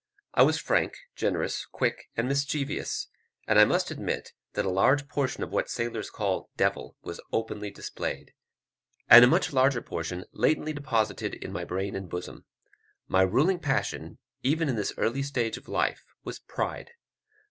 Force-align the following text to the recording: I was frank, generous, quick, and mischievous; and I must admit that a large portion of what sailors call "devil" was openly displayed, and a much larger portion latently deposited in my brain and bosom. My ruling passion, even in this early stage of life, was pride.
I 0.33 0.41
was 0.41 0.57
frank, 0.57 0.97
generous, 1.15 1.63
quick, 1.67 2.07
and 2.17 2.27
mischievous; 2.27 3.07
and 3.47 3.59
I 3.59 3.65
must 3.65 3.91
admit 3.91 4.33
that 4.53 4.65
a 4.65 4.69
large 4.71 5.07
portion 5.07 5.43
of 5.43 5.51
what 5.51 5.69
sailors 5.69 6.09
call 6.09 6.49
"devil" 6.57 6.97
was 7.03 7.21
openly 7.31 7.69
displayed, 7.69 8.33
and 9.11 9.23
a 9.23 9.27
much 9.27 9.53
larger 9.53 9.79
portion 9.83 10.25
latently 10.31 10.73
deposited 10.73 11.35
in 11.35 11.51
my 11.53 11.65
brain 11.65 11.95
and 11.95 12.09
bosom. 12.09 12.45
My 13.07 13.21
ruling 13.21 13.59
passion, 13.59 14.17
even 14.41 14.69
in 14.69 14.75
this 14.75 14.91
early 14.97 15.21
stage 15.21 15.55
of 15.55 15.69
life, 15.69 16.03
was 16.23 16.39
pride. 16.39 16.93